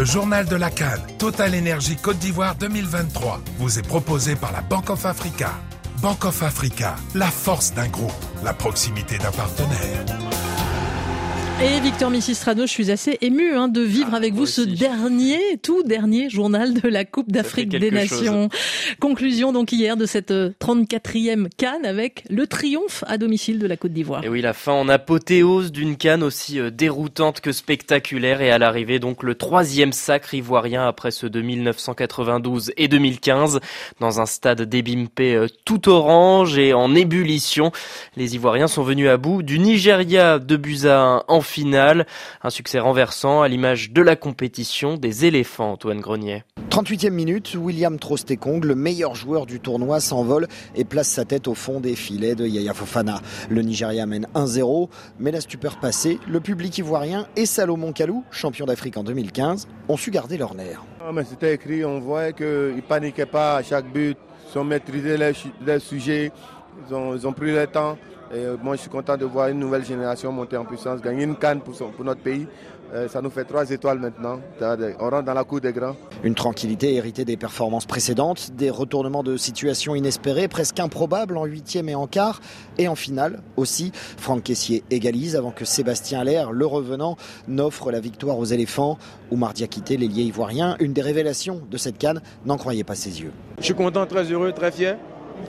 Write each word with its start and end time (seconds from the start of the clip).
Le 0.00 0.06
journal 0.06 0.46
de 0.46 0.56
la 0.56 0.70
Cannes, 0.70 1.02
Total 1.18 1.54
Énergie 1.54 1.94
Côte 1.94 2.18
d'Ivoire 2.18 2.54
2023, 2.54 3.42
vous 3.58 3.78
est 3.78 3.86
proposé 3.86 4.34
par 4.34 4.50
la 4.50 4.62
Bank 4.62 4.88
of 4.88 5.04
Africa. 5.04 5.50
Bank 6.00 6.24
of 6.24 6.42
Africa, 6.42 6.96
la 7.14 7.26
force 7.26 7.74
d'un 7.74 7.88
groupe, 7.88 8.10
la 8.42 8.54
proximité 8.54 9.18
d'un 9.18 9.30
partenaire. 9.30 10.29
Et 11.62 11.78
Victor 11.80 12.08
Missistrano, 12.08 12.62
je 12.62 12.70
suis 12.70 12.90
assez 12.90 13.18
ému 13.20 13.54
hein, 13.54 13.68
de 13.68 13.82
vivre 13.82 14.08
Ah, 14.12 14.16
avec 14.16 14.32
vous 14.32 14.46
ce 14.46 14.62
dernier, 14.62 15.58
tout 15.62 15.82
dernier 15.82 16.30
journal 16.30 16.72
de 16.72 16.88
la 16.88 17.04
Coupe 17.04 17.30
d'Afrique 17.30 17.68
des 17.68 17.90
Nations. 17.90 18.48
Conclusion 18.98 19.52
donc 19.52 19.70
hier 19.70 19.98
de 19.98 20.06
cette 20.06 20.30
euh, 20.30 20.52
34e 20.58 21.48
Cannes 21.58 21.84
avec 21.84 22.24
le 22.30 22.46
triomphe 22.46 23.04
à 23.06 23.18
domicile 23.18 23.58
de 23.58 23.66
la 23.66 23.76
Côte 23.76 23.92
d'Ivoire. 23.92 24.24
Et 24.24 24.30
oui, 24.30 24.40
la 24.40 24.54
fin 24.54 24.72
en 24.72 24.88
apothéose 24.88 25.70
d'une 25.70 25.96
canne 25.96 26.22
aussi 26.22 26.58
euh, 26.58 26.70
déroutante 26.70 27.42
que 27.42 27.52
spectaculaire 27.52 28.40
et 28.40 28.50
à 28.50 28.56
l'arrivée 28.56 28.98
donc 28.98 29.22
le 29.22 29.34
troisième 29.34 29.92
sacre 29.92 30.32
ivoirien 30.32 30.86
après 30.86 31.10
ceux 31.10 31.28
de 31.28 31.42
1992 31.42 32.72
et 32.78 32.88
2015 32.88 33.60
dans 34.00 34.18
un 34.18 34.26
stade 34.26 34.62
débimpé 34.62 35.34
euh, 35.34 35.46
tout 35.66 35.90
orange 35.90 36.56
et 36.56 36.72
en 36.72 36.94
ébullition. 36.94 37.70
Les 38.16 38.34
Ivoiriens 38.34 38.66
sont 38.66 38.82
venus 38.82 39.10
à 39.10 39.18
bout 39.18 39.42
du 39.42 39.58
Nigeria 39.58 40.38
de 40.38 40.88
1 40.88 41.24
en 41.28 41.40
finale. 41.50 42.06
Un 42.42 42.50
succès 42.50 42.78
renversant 42.78 43.42
à 43.42 43.48
l'image 43.48 43.90
de 43.90 44.00
la 44.00 44.16
compétition 44.16 44.94
des 44.94 45.26
éléphants, 45.26 45.72
Antoine 45.72 46.00
Grenier. 46.00 46.44
38e 46.70 47.10
minute, 47.10 47.56
William 47.58 47.98
Trostekong, 47.98 48.64
le 48.64 48.76
meilleur 48.76 49.16
joueur 49.16 49.44
du 49.44 49.58
tournoi, 49.58 49.98
s'envole 49.98 50.46
et 50.76 50.84
place 50.84 51.08
sa 51.08 51.24
tête 51.24 51.48
au 51.48 51.54
fond 51.54 51.80
des 51.80 51.96
filets 51.96 52.36
de 52.36 52.46
Yaya 52.46 52.72
Fofana. 52.72 53.20
Le 53.48 53.62
Nigeria 53.62 54.06
mène 54.06 54.28
1-0, 54.34 54.88
mais 55.18 55.32
la 55.32 55.40
stupeur 55.40 55.80
passée, 55.80 56.20
le 56.28 56.40
public 56.40 56.78
ivoirien 56.78 57.26
et 57.36 57.46
Salomon 57.46 57.92
Kalou, 57.92 58.24
champion 58.30 58.66
d'Afrique 58.66 58.96
en 58.96 59.02
2015, 59.02 59.66
ont 59.88 59.96
su 59.96 60.12
garder 60.12 60.38
leur 60.38 60.54
nerf. 60.54 60.84
Ah, 61.00 61.10
mais 61.12 61.24
C'était 61.24 61.54
écrit, 61.54 61.84
on 61.84 61.98
voyait 61.98 62.32
qu'ils 62.32 62.82
paniquaient 62.88 63.26
pas 63.26 63.56
à 63.56 63.62
chaque 63.64 63.92
but, 63.92 64.16
ils 64.52 64.58
ont 64.58 64.64
maîtrisé 64.64 65.16
les 65.16 65.80
sujets, 65.80 66.30
ils 66.88 66.94
ont, 66.94 67.14
ils 67.14 67.26
ont 67.26 67.32
pris 67.32 67.52
le 67.52 67.66
temps. 67.66 67.96
Et 68.32 68.38
euh, 68.38 68.56
moi, 68.62 68.76
je 68.76 68.82
suis 68.82 68.90
content 68.90 69.16
de 69.16 69.24
voir 69.24 69.48
une 69.48 69.58
nouvelle 69.58 69.84
génération 69.84 70.30
monter 70.30 70.56
en 70.56 70.64
puissance, 70.64 71.00
gagner 71.00 71.24
une 71.24 71.34
canne 71.36 71.60
pour, 71.60 71.74
son- 71.74 71.90
pour 71.90 72.04
notre 72.04 72.20
pays. 72.20 72.46
Euh, 72.92 73.08
ça 73.08 73.20
nous 73.22 73.30
fait 73.30 73.44
trois 73.44 73.68
étoiles 73.70 73.98
maintenant. 74.00 74.40
On 74.60 75.10
rentre 75.10 75.24
dans 75.24 75.34
la 75.34 75.44
cour 75.44 75.60
des 75.60 75.72
grands. 75.72 75.94
Une 76.24 76.34
tranquillité 76.34 76.94
héritée 76.94 77.24
des 77.24 77.36
performances 77.36 77.86
précédentes, 77.86 78.50
des 78.54 78.70
retournements 78.70 79.22
de 79.22 79.36
situation 79.36 79.94
inespérés, 79.94 80.48
presque 80.48 80.78
improbables 80.80 81.36
en 81.36 81.44
huitième 81.44 81.88
et 81.88 81.94
en 81.94 82.06
quart, 82.08 82.40
et 82.78 82.86
en 82.88 82.96
finale 82.96 83.42
aussi. 83.56 83.92
Franck 83.94 84.42
Caissier 84.44 84.82
égalise 84.90 85.34
avant 85.36 85.50
que 85.52 85.64
Sébastien 85.64 86.20
Allaire, 86.20 86.50
le 86.52 86.66
revenant, 86.66 87.16
n'offre 87.46 87.90
la 87.92 88.00
victoire 88.00 88.38
aux 88.38 88.44
éléphants. 88.44 88.98
Oumar 89.30 89.54
Diakité, 89.54 89.96
l'ailier 89.96 90.22
ivoirien, 90.24 90.76
une 90.80 90.92
des 90.92 91.02
révélations 91.02 91.62
de 91.70 91.76
cette 91.76 91.98
canne, 91.98 92.20
n'en 92.44 92.56
croyait 92.56 92.84
pas 92.84 92.96
ses 92.96 93.20
yeux. 93.22 93.32
Je 93.58 93.64
suis 93.66 93.74
content, 93.74 94.04
très 94.06 94.24
heureux, 94.32 94.52
très 94.52 94.72
fier. 94.72 94.96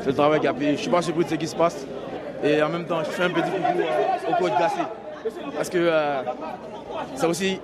C'est 0.00 0.06
le 0.06 0.14
travail 0.14 0.40
qui 0.40 0.46
a 0.46 0.54
payé. 0.54 0.72
Je 0.72 0.82
suis 0.82 0.90
pas 0.90 1.02
surpris 1.02 1.24
de 1.24 1.30
ce 1.30 1.34
qui 1.34 1.46
se 1.46 1.56
passe. 1.56 1.86
Et 2.44 2.62
en 2.62 2.68
même 2.68 2.84
temps, 2.86 2.98
je 3.04 3.10
fais 3.10 3.24
un 3.24 3.30
petit 3.30 3.50
coucou 3.50 3.78
euh, 3.78 4.30
au 4.30 4.34
coach 4.34 4.52
Gassé. 4.58 4.80
Parce 5.54 5.68
que 5.68 5.78
euh, 5.78 6.22
c'est 7.14 7.26
aussi, 7.26 7.60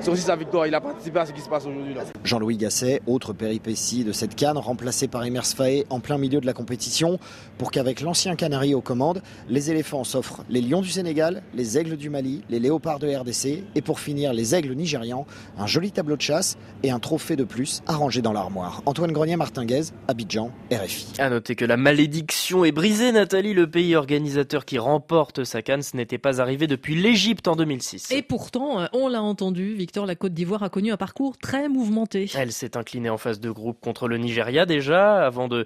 c'est 0.00 0.10
aussi 0.10 0.22
sa 0.22 0.36
victoire. 0.36 0.66
Il 0.66 0.74
a 0.74 0.80
participé 0.80 1.18
à 1.18 1.26
ce 1.26 1.32
qui 1.32 1.40
se 1.40 1.48
passe 1.48 1.66
aujourd'hui. 1.66 1.94
là. 1.94 2.02
Jean-Louis 2.24 2.56
Gasset, 2.56 3.00
autre 3.06 3.32
péripétie 3.32 4.04
de 4.04 4.12
cette 4.12 4.34
canne, 4.34 4.58
remplacé 4.58 5.08
par 5.08 5.24
Emers 5.24 5.46
Faé 5.46 5.86
en 5.90 6.00
plein 6.00 6.18
milieu 6.18 6.40
de 6.40 6.46
la 6.46 6.52
compétition, 6.52 7.18
pour 7.58 7.70
qu'avec 7.70 8.00
l'ancien 8.00 8.36
Canari 8.36 8.74
aux 8.74 8.80
commandes, 8.80 9.22
les 9.48 9.70
éléphants 9.70 10.04
s'offrent 10.04 10.42
les 10.48 10.60
lions 10.60 10.80
du 10.80 10.88
Sénégal, 10.90 11.42
les 11.54 11.78
aigles 11.78 11.96
du 11.96 12.10
Mali, 12.10 12.42
les 12.48 12.58
léopards 12.58 12.98
de 12.98 13.08
RDC, 13.14 13.64
et 13.74 13.82
pour 13.82 14.00
finir 14.00 14.32
les 14.32 14.54
aigles 14.54 14.74
nigérians, 14.74 15.26
un 15.58 15.66
joli 15.66 15.90
tableau 15.92 16.16
de 16.16 16.22
chasse 16.22 16.56
et 16.82 16.90
un 16.90 16.98
trophée 16.98 17.36
de 17.36 17.44
plus 17.44 17.82
à 17.86 17.94
ranger 17.96 18.22
dans 18.22 18.32
l'armoire. 18.32 18.82
Antoine 18.86 19.12
Grenier, 19.12 19.36
Martinguez, 19.36 19.82
Abidjan, 20.08 20.50
RFI. 20.72 21.06
À 21.18 21.30
noter 21.30 21.54
que 21.56 21.64
la 21.64 21.76
malédiction 21.76 22.64
est 22.64 22.72
brisée, 22.72 23.12
Nathalie, 23.12 23.54
le 23.54 23.68
pays 23.68 23.96
organisateur 23.96 24.64
qui 24.64 24.78
remporte 24.78 25.44
sa 25.44 25.62
canne, 25.62 25.82
ce 25.82 25.96
n'était 25.96 26.18
pas 26.18 26.40
arrivé 26.40 26.66
depuis 26.66 26.94
l'Égypte 26.94 27.48
en 27.48 27.56
2006. 27.56 28.10
Et 28.12 28.22
pourtant, 28.22 28.80
euh, 28.80 28.86
on 28.92 29.08
l'a 29.08 29.22
entendu, 29.22 29.74
Victor, 29.86 30.04
la 30.04 30.16
Côte 30.16 30.34
d'Ivoire 30.34 30.64
a 30.64 30.68
connu 30.68 30.90
un 30.90 30.96
parcours 30.96 31.38
très 31.38 31.68
mouvementé. 31.68 32.28
Elle 32.34 32.50
s'est 32.50 32.76
inclinée 32.76 33.08
en 33.08 33.18
phase 33.18 33.38
de 33.38 33.52
groupe 33.52 33.78
contre 33.80 34.08
le 34.08 34.18
Nigeria 34.18 34.66
déjà, 34.66 35.24
avant 35.24 35.46
de 35.46 35.64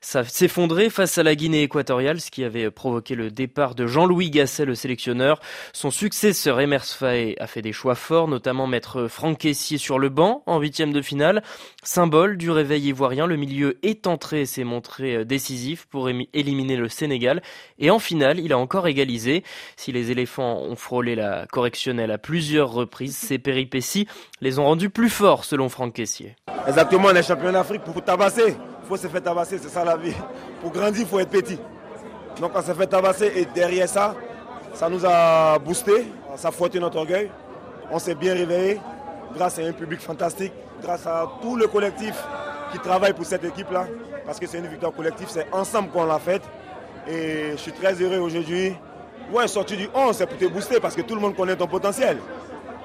s'effondrer 0.00 0.88
face 0.88 1.18
à 1.18 1.22
la 1.22 1.34
Guinée 1.34 1.64
équatoriale, 1.64 2.18
ce 2.18 2.30
qui 2.30 2.44
avait 2.44 2.70
provoqué 2.70 3.14
le 3.14 3.30
départ 3.30 3.74
de 3.74 3.86
Jean-Louis 3.86 4.30
Gasset, 4.30 4.64
le 4.64 4.74
sélectionneur. 4.74 5.38
Son 5.74 5.90
successeur 5.90 6.60
Emers 6.60 6.86
Faé 6.86 7.36
a 7.40 7.46
fait 7.46 7.60
des 7.60 7.74
choix 7.74 7.94
forts, 7.94 8.26
notamment 8.26 8.66
mettre 8.66 9.06
Franck 9.06 9.40
Caissier 9.40 9.76
sur 9.76 9.98
le 9.98 10.08
banc 10.08 10.44
en 10.46 10.58
huitième 10.60 10.94
de 10.94 11.02
finale. 11.02 11.42
Symbole 11.82 12.38
du 12.38 12.50
réveil 12.50 12.86
ivoirien, 12.86 13.26
le 13.26 13.36
milieu 13.36 13.78
est 13.82 14.06
entré 14.06 14.42
et 14.42 14.46
s'est 14.46 14.64
montré 14.64 15.16
euh, 15.16 15.24
décisif 15.26 15.84
pour 15.90 16.08
éliminer 16.08 16.76
le 16.76 16.88
Sénégal. 16.88 17.42
Et 17.78 17.90
en 17.90 17.98
finale, 17.98 18.38
il 18.38 18.54
a 18.54 18.58
encore 18.58 18.86
égalisé. 18.86 19.44
Si 19.76 19.92
les 19.92 20.10
éléphants 20.10 20.62
ont 20.62 20.76
frôlé 20.76 21.14
la 21.14 21.46
correctionnelle 21.46 22.10
à 22.10 22.18
plusieurs 22.18 22.72
reprises, 22.72 23.16
ces 23.16 23.38
les 24.40 24.58
ont 24.58 24.64
rendus 24.64 24.90
plus 24.90 25.10
forts, 25.10 25.44
selon 25.44 25.68
Franck 25.68 25.94
Caissier. 25.94 26.36
Exactement, 26.66 27.08
on 27.08 27.14
est 27.14 27.22
champion 27.22 27.52
d'Afrique 27.52 27.82
pour, 27.82 27.94
pour 27.94 28.04
tabasser. 28.04 28.56
Il 28.82 28.88
faut 28.88 28.96
se 28.96 29.06
faire 29.06 29.22
tabasser, 29.22 29.58
c'est 29.58 29.68
ça 29.68 29.84
la 29.84 29.96
vie. 29.96 30.14
Pour 30.60 30.70
grandir, 30.70 31.02
il 31.02 31.06
faut 31.06 31.18
être 31.18 31.30
petit. 31.30 31.58
Donc 32.40 32.52
on 32.54 32.62
s'est 32.62 32.74
fait 32.74 32.86
tabasser 32.86 33.32
et 33.34 33.44
derrière 33.46 33.88
ça, 33.88 34.14
ça 34.74 34.88
nous 34.88 35.04
a 35.04 35.58
boosté, 35.58 36.06
ça 36.36 36.48
a 36.48 36.50
fouetté 36.50 36.78
notre 36.78 36.98
orgueil. 36.98 37.30
On 37.90 37.98
s'est 37.98 38.14
bien 38.14 38.34
réveillé 38.34 38.80
grâce 39.34 39.58
à 39.58 39.62
un 39.62 39.72
public 39.72 40.00
fantastique, 40.00 40.52
grâce 40.82 41.06
à 41.06 41.26
tout 41.42 41.56
le 41.56 41.66
collectif 41.66 42.14
qui 42.72 42.78
travaille 42.78 43.12
pour 43.12 43.24
cette 43.24 43.44
équipe-là. 43.44 43.86
Parce 44.24 44.38
que 44.38 44.46
c'est 44.46 44.58
une 44.58 44.66
victoire 44.66 44.92
collective, 44.92 45.26
c'est 45.28 45.46
ensemble 45.52 45.88
qu'on 45.90 46.04
l'a 46.04 46.18
faite. 46.18 46.42
Et 47.08 47.52
je 47.52 47.56
suis 47.56 47.72
très 47.72 47.94
heureux 47.94 48.18
aujourd'hui. 48.18 48.74
Ouais, 49.32 49.48
sorti 49.48 49.76
du 49.76 49.88
11, 49.94 50.16
c'est 50.16 50.26
pour 50.26 50.38
te 50.38 50.44
booster 50.46 50.80
parce 50.80 50.94
que 50.94 51.02
tout 51.02 51.14
le 51.14 51.20
monde 51.20 51.34
connaît 51.34 51.56
ton 51.56 51.66
potentiel. 51.66 52.18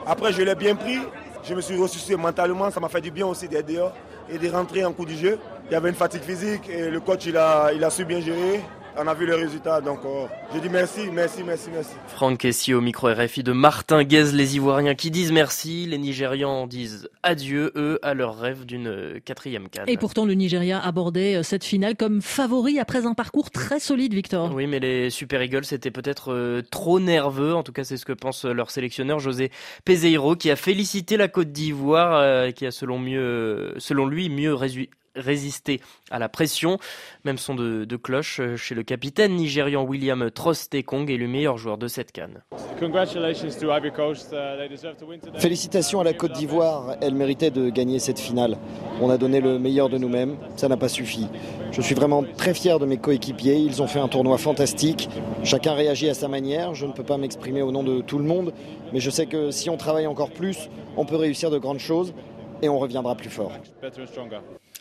Après, 0.05 0.33
je 0.33 0.41
l'ai 0.41 0.55
bien 0.55 0.75
pris. 0.75 0.99
Je 1.43 1.53
me 1.53 1.61
suis 1.61 1.77
ressuscité 1.77 2.15
mentalement. 2.15 2.71
Ça 2.71 2.79
m'a 2.79 2.89
fait 2.89 3.01
du 3.01 3.11
bien 3.11 3.27
aussi 3.27 3.47
d'être 3.47 3.67
dehors 3.67 3.93
et 4.29 4.37
de 4.37 4.49
rentrer 4.49 4.85
en 4.85 4.93
coup 4.93 5.05
du 5.05 5.15
jeu. 5.15 5.37
Il 5.69 5.73
y 5.73 5.75
avait 5.75 5.89
une 5.89 5.95
fatigue 5.95 6.23
physique 6.23 6.69
et 6.69 6.89
le 6.89 6.99
coach, 6.99 7.25
il 7.25 7.39
il 7.75 7.83
a 7.83 7.89
su 7.89 8.05
bien 8.05 8.19
gérer. 8.19 8.61
On 8.95 9.07
a 9.07 9.13
vu 9.15 9.25
le 9.25 9.35
résultat. 9.35 9.81
Donc, 9.81 9.99
euh, 10.05 10.25
je 10.53 10.59
dis 10.59 10.69
merci, 10.69 11.01
merci, 11.11 11.43
merci, 11.43 11.69
merci. 11.73 11.93
Franck 12.07 12.37
Caissier 12.37 12.75
au 12.75 12.81
micro 12.81 13.07
RFI 13.11 13.41
de 13.41 13.51
Martin 13.51 14.03
Guez, 14.03 14.31
les 14.33 14.55
Ivoiriens 14.55 14.93
qui 14.93 15.09
disent 15.09 15.31
merci, 15.31 15.87
les 15.87 15.97
Nigérians 15.97 16.67
disent 16.67 17.09
adieu, 17.23 17.71
eux, 17.75 17.97
à 18.03 18.13
leur 18.13 18.37
rêve 18.37 18.65
d'une 18.65 18.87
euh, 18.87 19.19
quatrième 19.25 19.67
canne. 19.69 19.85
Et 19.87 19.97
pourtant, 19.97 20.25
le 20.25 20.35
Nigeria 20.35 20.79
abordait 20.79 21.35
euh, 21.37 21.43
cette 21.43 21.63
finale 21.63 21.95
comme 21.95 22.21
favori 22.21 22.77
après 22.79 23.07
un 23.07 23.15
parcours 23.15 23.49
très 23.49 23.79
solide, 23.79 24.13
Victor. 24.13 24.53
Oui, 24.53 24.67
mais 24.67 24.79
les 24.79 25.09
Super 25.09 25.41
Eagles 25.41 25.63
étaient 25.71 25.89
peut-être 25.91 26.61
trop 26.69 26.99
nerveux. 26.99 27.55
En 27.55 27.63
tout 27.63 27.73
cas, 27.73 27.83
c'est 27.83 27.97
ce 27.97 28.05
que 28.05 28.13
pense 28.13 28.45
leur 28.45 28.69
sélectionneur 28.69 29.17
José 29.19 29.49
Peseiro, 29.85 30.35
qui 30.35 30.51
a 30.51 30.55
félicité 30.55 31.17
la 31.17 31.27
Côte 31.27 31.51
d'Ivoire, 31.51 32.13
euh, 32.21 32.51
qui 32.51 32.67
a 32.67 32.71
selon 32.71 32.99
mieux, 32.99 33.73
selon 33.79 34.05
lui, 34.05 34.29
mieux 34.29 34.53
résu- 34.53 34.89
résisté 35.15 35.81
à 36.11 36.19
la 36.19 36.29
pression. 36.29 36.77
Même 37.25 37.37
son 37.37 37.55
de, 37.55 37.85
de 37.85 37.95
cloche 37.95 38.39
euh, 38.39 38.55
chez 38.55 38.75
le 38.75 38.83
capitaine 38.83 39.35
nigérian 39.35 39.83
William 39.83 40.29
Trostekong 40.31 41.09
est 41.09 41.17
le 41.17 41.27
meilleur 41.27 41.57
joueur 41.57 41.77
de 41.77 41.87
cette 41.87 42.11
canne. 42.11 42.43
Uh. 42.81 42.87
Félicitations 45.37 45.99
à 45.99 46.03
la 46.03 46.13
Côte 46.13 46.33
d'Ivoire, 46.33 46.95
elle 47.01 47.15
méritait 47.15 47.51
de 47.51 47.69
gagner 47.69 47.99
cette 47.99 48.19
finale. 48.19 48.57
On 49.01 49.09
a 49.09 49.17
donné 49.17 49.41
le 49.41 49.59
meilleur 49.59 49.89
de 49.89 49.97
nous-mêmes, 49.97 50.37
ça 50.55 50.67
n'a 50.67 50.77
pas 50.77 50.89
suffi. 50.89 51.27
Je 51.71 51.81
suis 51.81 51.95
vraiment 51.95 52.23
très 52.37 52.53
fier 52.53 52.79
de 52.79 52.85
mes 52.85 52.97
coéquipiers, 52.97 53.55
ils 53.55 53.81
ont 53.81 53.87
fait 53.87 53.99
un 53.99 54.07
tournoi 54.07 54.37
fantastique. 54.37 55.09
Chacun 55.43 55.73
réagit 55.73 56.09
à 56.09 56.13
sa 56.13 56.27
manière, 56.27 56.73
je 56.75 56.85
ne 56.85 56.91
peux 56.91 57.03
pas 57.03 57.17
m'exprimer 57.17 57.61
au 57.61 57.71
nom 57.71 57.83
de 57.83 58.01
tout 58.01 58.17
le 58.17 58.25
monde, 58.25 58.53
mais 58.91 58.99
je 58.99 59.09
sais 59.09 59.25
que 59.25 59.51
si 59.51 59.69
on 59.69 59.77
travaille 59.77 60.07
encore 60.07 60.31
plus, 60.31 60.69
on 60.97 61.05
peut 61.05 61.15
réussir 61.15 61.49
de 61.49 61.57
grandes 61.57 61.79
choses 61.79 62.13
et 62.63 62.69
on 62.69 62.79
reviendra 62.79 63.15
plus 63.15 63.29
fort. 63.29 63.51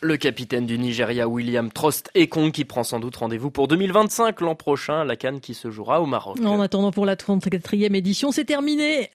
Le 0.01 0.17
capitaine 0.17 0.65
du 0.65 0.77
Nigeria, 0.79 1.27
William 1.27 1.71
Trost 1.71 2.09
Ekong, 2.15 2.51
qui 2.51 2.65
prend 2.65 2.83
sans 2.83 2.99
doute 2.99 3.17
rendez-vous 3.17 3.51
pour 3.51 3.67
2025, 3.67 4.41
l'an 4.41 4.55
prochain, 4.55 5.03
la 5.03 5.15
canne 5.15 5.41
qui 5.41 5.53
se 5.53 5.69
jouera 5.69 6.01
au 6.01 6.05
Maroc. 6.05 6.37
En 6.43 6.59
attendant 6.61 6.91
pour 6.91 7.05
la 7.05 7.15
34e 7.15 7.93
édition, 7.93 8.31
c'est 8.31 8.45
terminé. 8.45 9.11